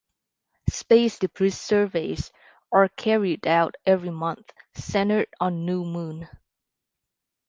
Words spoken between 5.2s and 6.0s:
on New